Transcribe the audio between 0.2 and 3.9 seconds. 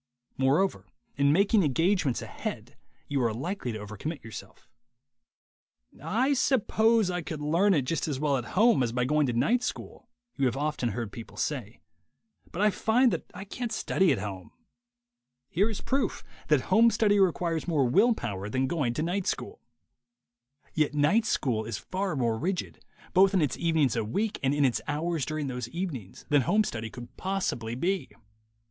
Moreover, in making engagements ahead you are likely to